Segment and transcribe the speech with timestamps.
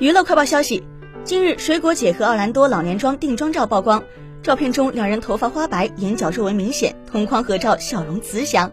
[0.00, 0.82] 娱乐快报消息
[1.26, 4.02] 今日水果姐和奥兰多老年装定妆照曝光
[4.42, 8.72] 照片中两人头发花白眼角皱纹明显同框合照笑容慈祥。